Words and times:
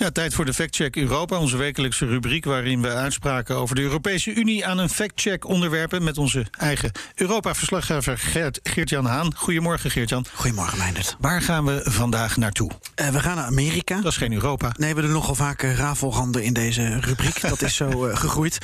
Ja, 0.00 0.10
tijd 0.10 0.34
voor 0.34 0.44
de 0.44 0.54
Factcheck 0.54 0.96
Europa, 0.96 1.38
onze 1.38 1.56
wekelijkse 1.56 2.06
rubriek 2.06 2.44
waarin 2.44 2.82
we 2.82 2.88
uitspraken 2.88 3.56
over 3.56 3.74
de 3.74 3.82
Europese 3.82 4.34
Unie 4.34 4.66
aan 4.66 4.78
een 4.78 4.88
factcheck 4.88 5.44
onderwerpen 5.44 6.04
met 6.04 6.18
onze 6.18 6.46
eigen 6.58 6.92
Europa-verslaggever 7.14 8.18
Geert, 8.18 8.60
Geert-Jan 8.62 9.04
Haan. 9.04 9.34
Goedemorgen 9.36 9.90
Geert-Jan. 9.90 10.24
Goedemorgen 10.34 10.78
Meindert. 10.78 11.16
Waar 11.18 11.42
gaan 11.42 11.64
we 11.64 11.80
vandaag 11.84 12.36
naartoe? 12.36 12.70
Uh, 13.00 13.08
we 13.08 13.20
gaan 13.20 13.36
naar 13.36 13.44
Amerika. 13.44 13.96
Dat 13.96 14.12
is 14.12 14.16
geen 14.16 14.32
Europa. 14.32 14.72
Nee, 14.76 14.94
we 14.94 15.00
doen 15.00 15.12
nogal 15.12 15.34
vaak 15.34 15.62
uh, 15.62 15.76
rafelranden 15.76 16.42
in 16.42 16.52
deze 16.52 17.00
rubriek. 17.00 17.40
dat 17.48 17.62
is 17.62 17.74
zo 17.74 18.06
uh, 18.06 18.16
gegroeid. 18.16 18.58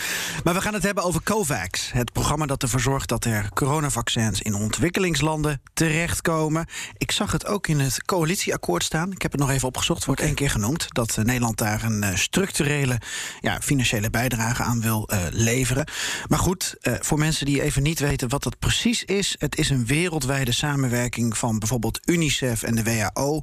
Maar 0.45 0.55
we 0.55 0.60
gaan 0.60 0.74
het 0.74 0.83
hebben 0.83 1.05
over 1.05 1.23
COVAX. 1.23 1.93
Het 1.93 2.12
programma 2.12 2.46
dat 2.46 2.62
ervoor 2.62 2.80
zorgt 2.80 3.09
dat 3.09 3.24
er 3.24 3.48
coronavaccins 3.55 4.43
in 4.43 4.55
ontwikkelingslanden 4.55 5.60
terechtkomen. 5.74 6.66
Ik 6.96 7.10
zag 7.10 7.33
het 7.33 7.46
ook 7.46 7.66
in 7.66 7.80
het 7.80 8.05
coalitieakkoord 8.05 8.85
staan. 8.85 9.12
Ik 9.12 9.23
heb 9.23 9.33
het 9.33 9.41
nog 9.41 9.51
even 9.51 9.69
opgezocht, 9.69 10.05
wordt 10.05 10.21
één 10.21 10.35
keer 10.35 10.51
genoemd. 10.51 10.87
Dat 10.88 11.05
Nederland 11.15 11.59
daar 11.59 11.83
een 11.83 12.02
uh, 12.02 12.15
structurele 12.15 13.01
ja, 13.41 13.60
financiële 13.60 14.10
bijdrage 14.10 14.62
aan 14.62 14.80
wil 14.80 15.09
uh, 15.12 15.19
leveren. 15.30 15.88
Maar 16.29 16.38
goed, 16.38 16.74
voor 16.80 17.19
mensen 17.19 17.46
die 17.46 17.62
even 17.62 17.82
niet 17.82 17.98
weten 17.98 18.29
wat 18.29 18.42
dat 18.42 18.59
precies 18.59 19.05
is, 19.05 19.34
het 19.38 19.59
is 19.59 19.70
een 19.70 19.87
wereldwijde 19.87 20.52
samenwerking 20.52 21.38
van 21.38 21.59
bijvoorbeeld 21.59 22.01
UNICEF 22.05 22.62
en 22.62 22.74
de 22.74 22.82
WHO. 22.82 23.41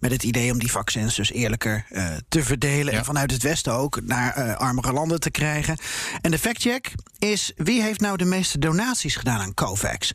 Met 0.00 0.10
het 0.10 0.22
idee 0.22 0.52
om 0.52 0.58
die 0.58 0.70
vaccins 0.70 1.14
dus 1.14 1.32
eerlijker 1.32 1.86
te 2.28 2.42
verdelen. 2.42 2.92
Ja. 2.92 2.98
En 2.98 3.04
vanuit 3.04 3.30
het 3.30 3.42
Westen 3.42 3.72
ook 3.72 4.00
naar 4.02 4.56
armere 4.56 4.92
landen 4.92 5.20
te 5.20 5.30
krijgen. 5.30 5.78
En 6.20 6.30
de 6.30 6.38
factcheck 6.38 6.92
is: 7.18 7.52
wie 7.56 7.82
heeft 7.82 8.00
nou 8.00 8.16
de 8.16 8.24
meeste 8.24 8.58
donaties 8.58 9.16
gedaan 9.16 9.40
aan 9.40 9.54
COVAX? 9.54 10.12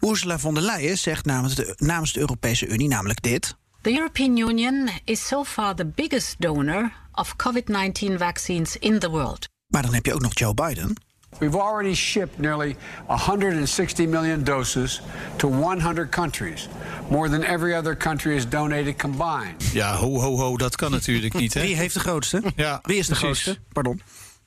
Ursula 0.00 0.38
von 0.38 0.54
der 0.54 0.62
Leyen 0.62 0.98
zegt 0.98 1.24
namens 1.24 1.54
de, 1.54 1.74
namens 1.76 2.12
de 2.12 2.20
Europese 2.20 2.66
Unie 2.66 2.88
namelijk 2.88 3.22
dit. 3.22 3.56
The 3.84 3.92
European 3.92 4.36
Union 4.38 4.88
is 5.04 5.26
so 5.26 5.44
far 5.44 5.74
the 5.74 5.84
biggest 5.84 6.40
donor 6.40 6.92
of 7.14 7.36
COVID 7.36 7.68
19 7.68 8.18
vaccines 8.18 8.76
in 8.76 8.98
the 8.98 9.10
world. 9.10 9.48
Maar 9.66 9.82
dan 9.82 9.94
heb 9.94 10.06
je 10.06 10.14
ook 10.14 10.20
nog 10.20 10.38
Joe 10.38 10.54
Biden. 10.54 10.94
We've 11.38 11.58
already 11.58 11.94
shipped 11.94 12.38
nearly 12.38 12.76
160 13.06 14.06
million 14.08 14.44
doses 14.44 15.00
to 15.36 15.48
100 15.48 16.10
countries. 16.10 16.68
More 17.10 17.28
than 17.28 17.42
every 17.42 17.74
other 17.74 17.96
country 17.96 18.34
has 18.34 18.48
donated 18.48 18.98
combined. 18.98 19.70
Ja, 19.72 19.94
ho, 19.94 20.20
ho, 20.20 20.36
ho, 20.36 20.56
dat 20.56 20.76
kan 20.76 20.90
natuurlijk 20.90 21.34
niet. 21.34 21.54
Hè? 21.54 21.60
Wie 21.60 21.76
heeft 21.76 21.94
de 21.94 22.00
grootste? 22.00 22.42
Ja, 22.56 22.78
Wie 22.82 22.96
is 22.98 23.06
de 23.06 23.14
precies. 23.14 23.42
grootste? 23.42 23.62
Pardon. 23.72 24.00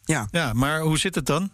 Ja. 0.05 0.27
ja, 0.31 0.53
maar 0.53 0.79
hoe 0.79 0.97
zit 0.97 1.15
het 1.15 1.25
dan? 1.25 1.49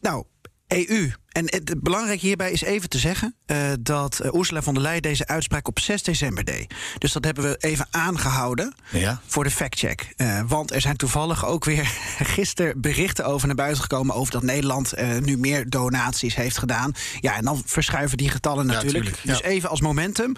Nou, 0.00 0.24
EU. 0.68 1.12
En 1.28 1.44
het 1.44 1.80
belangrijke 1.82 2.26
hierbij 2.26 2.50
is 2.50 2.62
even 2.62 2.88
te 2.88 2.98
zeggen 2.98 3.34
uh, 3.46 3.72
dat 3.80 4.20
uh, 4.24 4.34
Ursula 4.34 4.62
von 4.62 4.74
der 4.74 4.82
Leyen 4.82 5.02
deze 5.02 5.26
uitspraak 5.26 5.68
op 5.68 5.78
6 5.78 6.02
december 6.02 6.44
deed. 6.44 6.74
Dus 6.98 7.12
dat 7.12 7.24
hebben 7.24 7.44
we 7.44 7.56
even 7.56 7.86
aangehouden 7.90 8.74
ja. 8.90 9.20
voor 9.26 9.44
de 9.44 9.50
factcheck. 9.50 10.14
Uh, 10.16 10.40
want 10.46 10.72
er 10.72 10.80
zijn 10.80 10.96
toevallig 10.96 11.46
ook 11.46 11.64
weer 11.64 11.84
gisteren 12.36 12.80
berichten 12.80 13.24
over 13.24 13.46
naar 13.46 13.56
buiten 13.56 13.82
gekomen 13.82 14.14
over 14.14 14.32
dat 14.32 14.42
Nederland 14.42 14.94
nu 15.20 15.38
meer 15.38 15.70
donaties 15.70 16.34
heeft 16.34 16.58
gedaan. 16.58 16.92
Ja, 17.20 17.36
en 17.36 17.44
dan 17.44 17.62
verschuiven 17.66 18.16
die 18.16 18.28
getallen 18.28 18.66
natuurlijk. 18.66 19.04
Ja, 19.04 19.10
tuurlijk, 19.10 19.42
dus 19.42 19.50
even 19.50 19.68
als 19.68 19.80
momentum. 19.80 20.34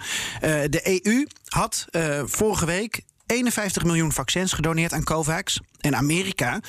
de 0.69 1.01
EU 1.03 1.25
had 1.45 1.85
vorige 2.25 2.65
week 2.65 3.01
51 3.29 3.83
miljoen 3.83 4.11
vaccins 4.11 4.53
gedoneerd 4.53 4.93
aan 4.93 5.03
COVAX. 5.03 5.59
En 5.79 5.95
Amerika 5.95 6.61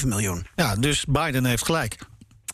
130,7 0.00 0.06
miljoen. 0.06 0.46
Ja, 0.54 0.76
dus 0.76 1.04
Biden 1.04 1.44
heeft 1.44 1.64
gelijk. 1.64 1.96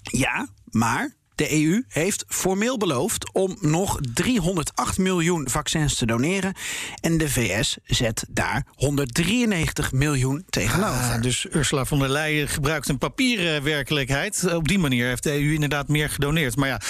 Ja, 0.03 0.49
maar 0.71 1.15
de 1.34 1.62
EU 1.65 1.84
heeft 1.88 2.25
formeel 2.28 2.76
beloofd 2.76 3.32
om 3.32 3.56
nog 3.60 3.99
308 4.15 4.99
miljoen 4.99 5.49
vaccins 5.50 5.94
te 5.94 6.06
doneren. 6.06 6.54
En 7.00 7.19
de 7.19 7.31
VS 7.31 7.76
zet 7.84 8.25
daar 8.28 8.66
193 8.75 9.93
miljoen 9.93 10.44
tegenover. 10.49 11.15
Ah, 11.15 11.22
dus 11.22 11.47
Ursula 11.50 11.84
von 11.84 11.99
der 11.99 12.09
Leyen 12.09 12.49
gebruikt 12.49 12.88
een 12.88 12.99
papieren 12.99 13.62
werkelijkheid. 13.62 14.55
Op 14.55 14.69
die 14.69 14.78
manier 14.78 15.06
heeft 15.06 15.22
de 15.22 15.32
EU 15.32 15.53
inderdaad 15.53 15.88
meer 15.88 16.10
gedoneerd. 16.10 16.56
Maar 16.56 16.69
ja, 16.69 16.81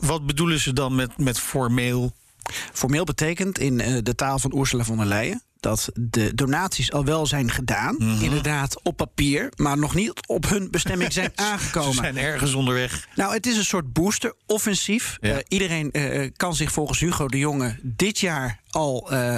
wat 0.00 0.26
bedoelen 0.26 0.60
ze 0.60 0.72
dan 0.72 0.94
met, 0.94 1.18
met 1.18 1.40
formeel? 1.40 2.12
Formeel 2.72 3.04
betekent 3.04 3.58
in 3.58 3.76
de 4.04 4.14
taal 4.14 4.38
van 4.38 4.58
Ursula 4.58 4.84
von 4.84 4.96
der 4.96 5.06
Leyen 5.06 5.42
dat 5.60 5.90
de 5.94 6.34
donaties 6.34 6.92
al 6.92 7.04
wel 7.04 7.26
zijn 7.26 7.50
gedaan. 7.50 7.94
Mm 7.98 8.08
-hmm. 8.08 8.22
Inderdaad, 8.22 8.82
op 8.82 8.96
papier, 8.96 9.52
maar 9.56 9.78
nog 9.78 9.94
niet 9.94 10.12
op 10.26 10.48
hun 10.48 10.70
bestemming 10.70 11.12
zijn 11.12 11.32
aangekomen. 11.50 11.94
Ze 11.94 12.00
zijn 12.00 12.16
ergens 12.16 12.54
onderweg. 12.54 13.08
Nou, 13.14 13.34
het 13.34 13.46
is 13.46 13.56
een 13.56 13.64
soort 13.64 13.92
booster-offensief. 13.92 15.16
Ja. 15.20 15.34
Uh, 15.34 15.36
iedereen 15.48 15.90
uh, 15.92 16.30
kan 16.36 16.54
zich 16.54 16.72
volgens 16.72 17.00
Hugo 17.00 17.28
de 17.28 17.38
Jonge 17.38 17.78
dit 17.82 18.18
jaar 18.18 18.60
al 18.70 19.12
uh, 19.12 19.36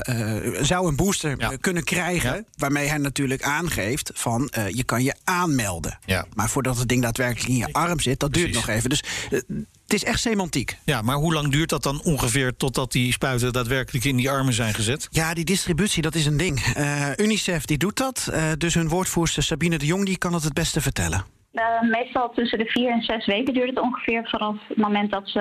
zou 0.60 0.88
een 0.88 0.96
booster 0.96 1.34
ja. 1.38 1.56
kunnen 1.60 1.84
krijgen. 1.84 2.34
Ja. 2.34 2.42
Waarmee 2.56 2.88
hij 2.88 2.98
natuurlijk 2.98 3.42
aangeeft 3.42 4.10
van 4.14 4.52
je 4.72 4.84
kan 4.84 5.02
je 5.02 5.14
aanmelden. 5.24 5.98
Maar 6.34 6.50
voordat 6.50 6.78
het 6.78 6.88
ding 6.88 7.02
daadwerkelijk 7.02 7.48
in 7.48 7.56
je 7.56 7.72
arm 7.72 8.00
zit, 8.00 8.20
dat 8.20 8.30
Precies. 8.30 8.52
duurt 8.52 8.66
nog 8.66 8.76
even. 8.76 8.90
Dus 8.90 9.04
het 9.30 9.94
is 9.94 10.04
echt 10.04 10.20
semantiek. 10.20 10.78
Ja, 10.84 11.02
maar 11.02 11.16
hoe 11.16 11.32
lang 11.32 11.52
duurt 11.52 11.68
dat 11.68 11.82
dan 11.82 12.02
ongeveer 12.02 12.56
totdat 12.56 12.92
die 12.92 13.12
spuiten 13.12 13.52
daadwerkelijk 13.52 14.04
in 14.04 14.16
die 14.16 14.30
armen 14.30 14.54
zijn 14.54 14.74
gezet? 14.74 15.08
Ja, 15.10 15.34
die 15.34 15.44
distributie, 15.44 16.02
dat 16.02 16.14
is 16.14 16.26
een 16.26 16.36
ding. 16.36 16.76
UNICEF 17.16 17.64
die 17.64 17.78
doet 17.78 17.96
dat. 17.96 18.30
Dus 18.58 18.74
hun 18.74 18.88
woordvoerster 18.88 19.42
Sabine 19.42 19.78
de 19.78 19.86
Jong 19.86 20.06
die 20.06 20.18
kan 20.18 20.34
het 20.34 20.44
het 20.44 20.52
beste 20.54 20.80
vertellen. 20.80 21.24
Uh, 21.52 21.82
meestal 21.82 22.30
tussen 22.30 22.58
de 22.58 22.66
vier 22.66 22.90
en 22.90 23.02
zes 23.02 23.26
weken 23.26 23.54
duurt 23.54 23.68
het 23.68 23.80
ongeveer 23.80 24.28
vanaf 24.28 24.56
het 24.68 24.76
moment 24.76 25.10
dat 25.10 25.28
ze 25.28 25.40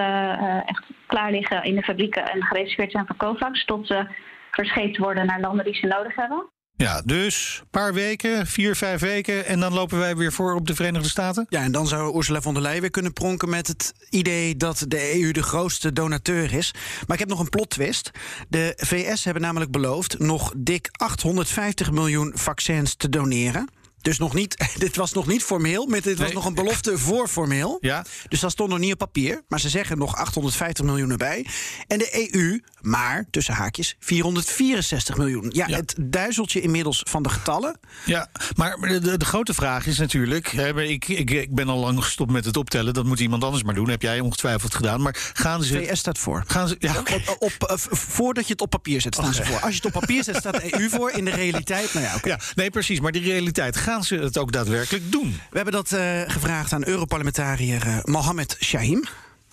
echt 0.66 0.84
klaar 1.08 1.32
liggen 1.32 1.64
in 1.64 1.76
de 1.76 1.84
fabrieken 1.84 2.26
en 2.26 2.44
gereserveerd 2.44 2.92
zijn 2.92 3.06
voor 3.08 3.16
COVAX, 3.16 3.66
tot 3.66 3.88
ze 3.88 4.08
verscheept 4.52 4.98
worden 4.98 5.26
naar 5.26 5.40
landen 5.40 5.66
die 5.66 5.76
ze 5.76 5.88
nodig 5.88 6.16
hebben. 6.16 6.46
Ja, 6.76 7.02
dus 7.06 7.58
een 7.62 7.70
paar 7.70 7.94
weken, 7.94 8.48
vier, 8.48 8.76
vijf 8.76 9.02
weken... 9.02 9.46
en 9.46 9.60
dan 9.60 9.74
lopen 9.74 9.98
wij 9.98 10.16
weer 10.16 10.32
voor 10.32 10.56
op 10.56 10.68
de 10.68 10.76
Verenigde 10.76 11.10
Staten? 11.10 11.46
Ja, 11.50 11.62
en 11.62 11.72
dan 11.72 11.88
zou 11.88 12.18
Ursula 12.18 12.42
von 12.42 12.54
der 12.54 12.64
Leyen 12.64 12.82
weer 12.82 12.90
kunnen 12.90 13.14
pronken... 13.14 13.50
met 13.50 13.68
het 13.68 13.94
idee 14.10 14.56
dat 14.56 14.86
de 14.88 15.22
EU 15.22 15.32
de 15.32 15.44
grootste 15.44 15.94
donateur 15.94 16.54
is. 16.54 16.74
Maar 17.08 17.14
ik 17.14 17.20
heb 17.20 17.30
nog 17.30 17.40
een 17.40 17.50
plot 17.50 17.70
twist. 17.70 18.12
De 18.50 18.74
VS 18.76 19.24
hebben 19.24 19.44
namelijk 19.44 19.72
beloofd 19.72 20.20
nog 20.20 20.54
dik 20.58 20.90
850 20.92 21.92
miljoen 21.92 22.32
vaccins 22.36 22.96
te 22.96 23.10
doneren... 23.10 23.70
Dus 24.02 24.18
nog 24.18 24.34
niet, 24.34 24.70
dit 24.78 24.96
was 24.96 25.12
nog 25.14 25.28
niet 25.28 25.44
formeel, 25.44 25.86
maar 25.86 26.02
dit 26.02 26.18
was 26.18 26.26
Nee. 26.26 26.36
nog 26.36 26.46
een 26.46 26.54
belofte 26.54 26.98
voor 26.98 27.28
formeel. 27.28 27.78
Ja. 27.82 28.06
Dus 28.30 28.40
dat 28.40 28.52
stond 28.52 28.70
nog 28.70 28.80
niet 28.80 28.92
op 28.92 28.98
papier. 28.98 29.42
Maar 29.48 29.60
ze 29.60 29.70
zeggen 29.70 29.98
nog 29.98 30.16
850 30.16 30.86
miljoen 30.86 31.10
erbij. 31.12 31.46
En 31.88 31.98
de 31.98 32.32
EU, 32.34 32.62
maar 32.82 33.26
tussen 33.32 33.54
haakjes, 33.54 33.96
464 34.00 35.18
miljoen. 35.18 35.50
Ja, 35.54 35.68
Ja. 35.68 35.76
het 35.76 35.96
duizeltje 36.02 36.62
inmiddels 36.62 37.02
van 37.08 37.24
de 37.24 37.30
getallen. 37.30 37.80
Ja, 38.06 38.28
maar 38.56 38.78
de, 38.78 39.18
de, 39.18 39.26
grote 39.26 39.54
vraag 39.54 39.86
is 39.86 39.98
natuurlijk... 39.98 40.48
Hè, 40.48 40.82
ik, 40.82 41.08
ik, 41.08 41.30
ik 41.32 41.56
ben 41.56 41.68
al 41.70 41.80
lang 41.80 42.04
gestopt 42.04 42.32
met 42.32 42.46
het 42.46 42.58
optellen. 42.58 42.94
Dat 42.94 43.06
moet 43.06 43.20
iemand 43.20 43.44
anders 43.44 43.64
maar 43.64 43.74
doen. 43.74 43.90
Heb 43.90 44.02
jij 44.02 44.20
ongetwijfeld 44.20 44.76
gedaan. 44.76 45.02
Maar 45.02 45.32
gaan 45.34 45.64
ze... 45.64 45.84
VS 45.84 46.00
staat 46.00 46.18
voor. 46.18 46.44
Gaan 46.48 46.68
ze 46.68 46.76
ja. 46.80 47.00
Op, 47.00 47.36
op, 47.40 47.64
eh, 47.70 47.78
voordat 47.78 48.46
je 48.46 48.52
het 48.52 48.62
op 48.62 48.70
papier 48.70 49.02
zet, 49.02 49.16
staan 49.16 49.34
ze 49.34 49.46
voor. 49.46 49.60
Als 49.60 49.76
je 49.76 49.82
het 49.84 49.86
op 49.96 50.00
papier 50.02 50.24
zet, 50.24 50.36
staat 50.36 50.62
de 50.62 50.80
EU 50.80 50.90
voor. 50.90 51.12
In 51.12 51.26
de 51.26 51.32
realiteit, 51.32 51.94
nou 51.94 52.06
ja, 52.06 52.20
ja, 52.24 52.40
nee, 52.56 52.70
precies. 52.70 53.00
Maar 53.00 53.12
die 53.12 53.24
realiteit, 53.24 53.78
gaan 53.78 54.04
ze 54.04 54.16
het 54.16 54.38
ook 54.38 54.52
daadwerkelijk 54.52 55.12
doen? 55.12 55.40
We 55.50 55.56
hebben 55.56 55.74
dat 55.74 55.92
eh, 55.92 56.22
gevraagd 56.28 56.74
aan 56.74 56.86
Europarlementariër 56.86 57.88
eh, 57.88 57.98
Mohamed 58.04 58.58
Shahim. 58.60 59.04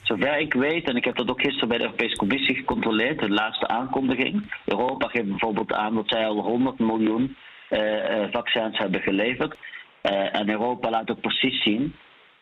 Zover 0.07 0.39
ik 0.39 0.53
weet, 0.55 0.89
en 0.89 0.97
ik 0.97 1.05
heb 1.05 1.17
dat 1.17 1.31
ook 1.31 1.41
gisteren 1.41 1.69
bij 1.69 1.79
de 1.79 1.85
Europese 1.85 2.17
Commissie 2.17 2.55
gecontroleerd, 2.55 3.19
de 3.19 3.29
laatste 3.31 3.69
aankondiging. 3.69 4.53
Europa 4.65 5.09
geeft 5.09 5.29
bijvoorbeeld 5.29 5.73
aan 5.73 5.95
dat 5.95 6.09
zij 6.09 6.27
al 6.27 6.41
100 6.41 6.79
miljoen 6.79 7.37
eh, 7.69 8.23
eh, 8.23 8.33
vaccins 8.33 8.79
hebben 8.79 9.01
geleverd. 9.01 9.57
Eh, 10.01 10.37
en 10.41 10.49
Europa 10.49 10.91
laat 10.91 11.11
ook 11.11 11.21
precies 11.21 11.63
zien 11.63 11.95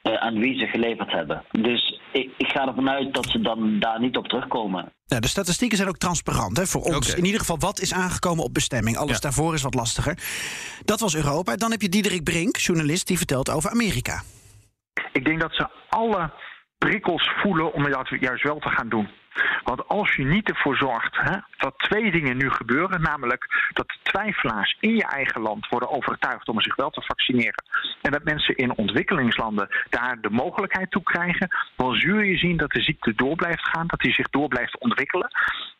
eh, 0.03 0.15
aan 0.15 0.39
wie 0.39 0.59
ze 0.59 0.67
geleverd 0.67 1.13
hebben. 1.13 1.45
Dus 1.51 2.01
ik, 2.13 2.31
ik 2.37 2.47
ga 2.49 2.67
ervan 2.67 2.91
uit 2.91 3.15
dat 3.15 3.27
ze 3.27 3.41
dan 3.41 3.79
daar 3.81 4.01
niet 4.01 4.17
op 4.17 4.29
terugkomen. 4.29 4.93
Nou, 5.07 5.21
de 5.21 5.29
statistieken 5.29 5.77
zijn 5.77 5.89
ook 5.89 5.99
transparant 5.99 6.57
hè, 6.57 6.67
voor 6.67 6.83
ons. 6.83 7.15
In 7.15 7.25
ieder 7.25 7.41
geval, 7.41 7.59
wat 7.59 7.81
is 7.81 7.93
aangekomen 7.95 8.45
op 8.45 8.55
bestemming? 8.55 8.97
Alles 8.97 9.15
Ja. 9.15 9.21
daarvoor 9.21 9.55
is 9.55 9.63
wat 9.63 9.75
lastiger. 9.75 10.19
Dat 10.85 11.01
was 11.01 11.15
Europa. 11.17 11.57
Dan 11.57 11.71
heb 11.71 11.81
je 11.83 11.89
Diederik 11.89 12.25
Brink, 12.25 12.57
journalist, 12.57 13.07
die 13.07 13.17
vertelt 13.17 13.51
over 13.51 13.71
Amerika. 13.71 14.23
Ik 15.13 15.25
denk 15.25 15.41
dat 15.41 15.53
ze 15.55 15.69
alle 15.89 16.33
prikkels 16.89 17.31
voelen 17.43 17.73
om 17.73 17.91
dat 17.91 18.09
juist 18.21 18.43
wel 18.43 18.59
te 18.59 18.69
gaan 18.69 18.89
doen. 18.89 19.09
Want 19.63 19.89
als 19.89 20.15
je 20.15 20.25
niet 20.25 20.49
ervoor 20.49 20.77
zorgt 20.77 21.17
hè, 21.17 21.37
dat 21.57 21.79
twee 21.79 22.11
dingen 22.11 22.37
nu 22.37 22.51
gebeuren, 22.51 23.03
namelijk 23.03 23.71
dat 23.73 23.99
twijfelaars 24.03 24.77
in 24.81 24.97
je 24.97 25.07
eigen 25.07 25.41
land 25.41 25.69
worden 25.69 25.91
overtuigd 25.91 26.49
om 26.49 26.61
zich 26.61 26.77
wel 26.77 26.91
te 26.91 27.03
vaccineren, 27.03 27.65
en 28.03 28.13
dat 28.13 28.25
mensen 28.25 28.57
in 28.57 28.77
ontwikkelingslanden 28.77 29.69
daar 29.91 30.21
de 30.21 30.31
mogelijkheid 30.31 30.91
toe 30.91 31.03
krijgen, 31.03 31.49
dan 31.77 31.95
zul 31.95 32.19
je 32.19 32.37
zien 32.37 32.57
dat 32.57 32.71
de 32.71 32.83
ziekte 32.83 33.15
door 33.15 33.37
blijft 33.37 33.69
gaan, 33.69 33.87
dat 33.87 34.01
die 34.01 34.13
zich 34.13 34.29
door 34.29 34.49
blijft 34.49 34.79
ontwikkelen. 34.79 35.31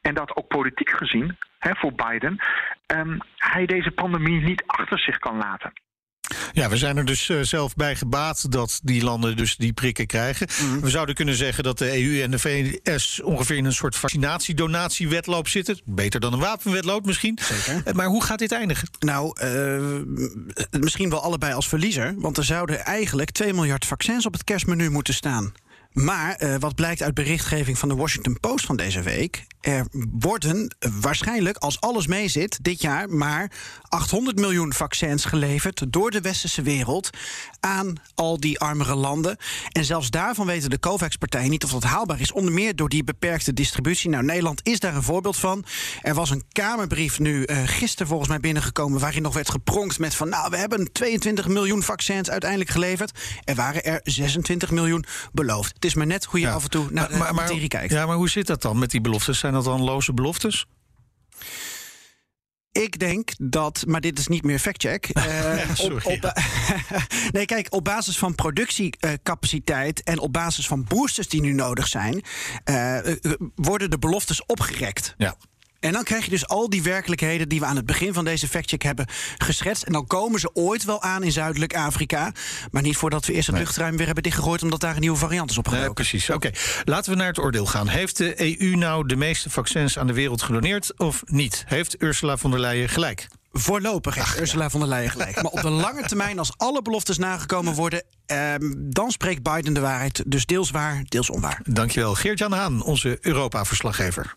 En 0.01 0.15
dat 0.15 0.37
ook 0.37 0.49
politiek 0.49 0.91
gezien, 0.91 1.37
hè, 1.59 1.75
voor 1.75 1.93
Biden, 1.93 2.39
um, 2.87 3.19
hij 3.37 3.67
deze 3.67 3.91
pandemie 3.91 4.41
niet 4.41 4.63
achter 4.67 4.99
zich 4.99 5.19
kan 5.19 5.37
laten. 5.37 5.73
Ja, 6.53 6.69
we 6.69 6.77
zijn 6.77 6.97
er 6.97 7.05
dus 7.05 7.29
uh, 7.29 7.41
zelf 7.43 7.75
bij 7.75 7.97
gebaat 7.97 8.53
dat 8.53 8.81
die 8.83 9.05
landen 9.05 9.37
dus 9.37 9.57
die 9.57 9.73
prikken 9.73 10.07
krijgen. 10.07 10.49
Mm. 10.63 10.81
We 10.81 10.91
zouden 10.91 11.15
kunnen 11.15 11.35
zeggen 11.35 11.65
dat 11.65 11.79
de 11.79 12.03
EU 12.03 12.23
en 12.23 12.31
de 12.31 12.39
VS 12.39 13.21
ongeveer 13.23 13.57
in 13.57 13.65
een 13.65 13.73
soort 13.73 13.97
vaccinatiedonatiewetloop 13.97 15.49
zitten. 15.49 15.81
Beter 15.85 16.21
dan 16.21 16.33
een 16.33 16.39
wapenwetloop 16.39 17.07
misschien. 17.07 17.39
Zeker. 17.43 17.83
Uh, 17.87 17.93
maar 17.95 18.07
hoe 18.07 18.25
gaat 18.25 18.39
dit 18.39 18.53
eindigen? 18.53 18.89
Nou, 18.99 19.37
uh, 19.45 20.81
misschien 20.81 21.11
wel 21.11 21.23
allebei 21.23 21.53
als 21.53 21.69
verliezer. 21.69 22.15
Want 22.17 22.37
er 22.37 22.45
zouden 22.45 22.85
eigenlijk 22.85 23.31
2 23.31 23.53
miljard 23.53 23.87
vaccins 23.87 24.27
op 24.27 24.33
het 24.33 24.45
kerstmenu 24.45 24.91
moeten 24.91 25.15
staan. 25.15 25.53
Maar 25.95 26.43
uh, 26.43 26.55
wat 26.59 26.75
blijkt 26.75 27.03
uit 27.03 27.15
berichtgeving 27.15 27.79
van 27.79 27.89
de 27.89 27.95
Washington 27.95 28.41
Post 28.41 28.67
van 28.67 28.77
deze 28.77 29.03
week. 29.03 29.47
Er 29.61 29.87
worden 30.13 30.77
waarschijnlijk, 31.01 31.57
als 31.57 31.81
alles 31.81 32.07
meezit, 32.07 32.59
dit 32.63 32.81
jaar 32.81 33.09
maar 33.09 33.51
800 33.89 34.39
miljoen 34.39 34.73
vaccins 34.73 35.25
geleverd 35.25 35.93
door 35.93 36.11
de 36.11 36.21
westerse 36.21 36.63
wereld 36.63 37.11
aan 37.61 37.95
al 38.15 38.41
die 38.41 38.59
armere 38.59 38.95
landen. 38.95 39.37
En 39.73 39.85
zelfs 39.85 40.11
daarvan 40.11 40.47
weten 40.47 40.71
de 40.71 40.79
COVAX-partijen 40.79 41.51
niet 41.51 41.65
of 41.65 41.71
dat 41.71 41.83
haalbaar 41.83 42.21
is. 42.21 42.33
Onder 42.33 42.53
meer 42.53 42.77
door 42.77 42.89
die 42.89 43.05
beperkte 43.05 43.53
distributie. 43.53 44.11
Nou, 44.11 44.25
Nederland 44.25 44.61
is 44.63 44.81
daar 44.81 44.95
een 44.95 45.03
voorbeeld 45.03 45.37
van. 45.37 45.65
Er 46.03 46.15
was 46.15 46.31
een 46.31 46.45
Kamerbrief 46.53 47.19
nu 47.19 47.47
uh, 47.47 47.59
gisteren 47.65 48.07
volgens 48.07 48.29
mij 48.29 48.41
binnengekomen. 48.41 49.01
waarin 49.01 49.23
nog 49.23 49.35
werd 49.35 49.51
gepronkt 49.51 49.99
met 49.99 50.15
van. 50.15 50.29
Nou, 50.29 50.51
we 50.51 50.57
hebben 50.57 50.93
22 50.93 51.49
miljoen 51.49 51.83
vaccins 51.83 52.31
uiteindelijk 52.31 52.71
geleverd. 52.71 53.19
Er 53.45 53.55
waren 53.55 53.85
er 53.85 54.01
26 54.03 54.71
miljoen 54.71 55.05
beloofd. 55.33 55.75
Het 55.85 55.93
is 55.93 55.99
maar 55.99 56.09
net 56.09 56.25
hoe 56.25 56.41
je 56.41 56.47
ja. 56.47 56.53
af 56.53 56.63
en 56.63 56.71
toe 56.71 56.87
naar 56.91 57.09
de 57.09 57.17
maar, 57.17 57.35
materie 57.35 57.69
kijkt. 57.69 57.93
Ja, 57.93 58.07
maar 58.07 58.17
hoe 58.17 58.29
zit 58.29 58.47
dat 58.47 58.63
dan 58.63 58.79
met 58.79 58.91
die 58.91 59.01
beloftes? 59.01 59.39
Zijn 59.39 59.53
dat 59.53 59.65
dan 59.65 59.83
loze 59.83 60.13
beloftes? 60.13 60.67
Ik 62.73 62.99
denk 62.99 63.31
dat, 63.39 63.85
maar 63.87 64.01
dit 64.01 64.19
is 64.19 64.27
niet 64.27 64.45
meer 64.45 64.59
factcheck. 64.59 65.11
Sorry, 65.75 65.97
op, 65.97 66.25
op, 66.25 66.33
nee, 67.33 67.45
kijk, 67.45 67.67
op 67.75 67.85
basis 67.85 68.19
van 68.19 68.35
productiecapaciteit 68.35 70.03
en 70.03 70.19
op 70.19 70.33
basis 70.33 70.67
van 70.67 70.85
boosters 70.85 71.29
die 71.29 71.41
nu 71.41 71.53
nodig 71.53 71.87
zijn, 71.87 72.23
uh, 72.65 72.99
worden 73.55 73.91
de 73.91 73.99
beloftes 73.99 74.47
opgerekt. 74.47 75.15
Ja. 75.19 75.37
En 75.85 75.93
dan 75.93 76.03
krijg 76.03 76.25
je 76.25 76.31
dus 76.31 76.49
al 76.49 76.71
die 76.71 76.83
werkelijkheden 76.83 77.49
die 77.49 77.61
we 77.61 77.67
aan 77.67 77.77
het 77.77 77.87
begin 77.87 78.13
van 78.13 78.25
deze 78.25 78.49
factcheck 78.49 78.83
hebben 78.83 79.07
geschetst. 79.39 79.83
En 79.83 79.93
dan 79.93 80.07
komen 80.07 80.41
ze 80.41 80.51
ooit 80.55 80.85
wel 80.85 81.03
aan 81.03 81.23
in 81.23 81.33
Zuidelijk 81.33 81.77
Afrika. 81.77 82.33
Maar 82.71 82.83
niet 82.83 82.97
voordat 82.97 83.27
we 83.27 83.33
eerst 83.33 83.47
het 83.47 83.57
nee. 83.57 83.65
luchtruim 83.65 83.97
weer 83.97 84.07
hebben 84.07 84.23
dichtgegooid. 84.23 84.63
omdat 84.63 84.81
daar 84.81 84.95
een 84.95 85.01
nieuwe 85.01 85.17
variant 85.17 85.51
is 85.51 85.59
opgedoken. 85.59 85.87
Nee, 85.87 85.95
precies. 85.95 86.31
Oké, 86.31 86.47
okay. 86.47 86.61
laten 86.85 87.11
we 87.11 87.17
naar 87.17 87.27
het 87.27 87.39
oordeel 87.39 87.67
gaan. 87.67 87.89
Heeft 87.89 88.17
de 88.17 88.61
EU 88.61 88.77
nou 88.77 89.07
de 89.07 89.17
meeste 89.17 89.51
vaccins 89.51 89.99
aan 89.99 90.07
de 90.07 90.13
wereld 90.13 90.43
gedoneerd 90.43 90.99
of 90.99 91.23
niet? 91.27 91.65
Heeft 91.67 92.03
Ursula 92.03 92.37
von 92.37 92.51
der 92.51 92.61
Leyen 92.61 92.89
gelijk? 92.89 93.29
Voorlopig 93.53 94.15
heeft 94.15 94.27
Ach, 94.27 94.41
Ursula 94.41 94.63
ja. 94.63 94.71
von 94.71 94.81
der 94.81 94.89
Leyen 94.89 95.11
gelijk. 95.11 95.43
Maar 95.43 95.53
op 95.53 95.61
de 95.61 95.71
lange 95.71 96.03
termijn, 96.09 96.39
als 96.39 96.53
alle 96.57 96.83
beloftes 96.83 97.19
nagekomen 97.19 97.75
worden... 97.75 98.03
Eh, 98.27 98.55
dan 98.77 99.11
spreekt 99.11 99.43
Biden 99.43 99.75
de 99.75 99.81
waarheid. 99.81 100.23
Dus 100.27 100.47
deels 100.47 100.71
waar, 100.71 101.03
deels 101.05 101.31
onwaar. 101.31 101.61
Dankjewel. 101.65 102.15
Geert-Jan 102.15 102.53
Haan, 102.53 102.83
onze 102.83 103.19
Europa-verslaggever. 103.21 104.37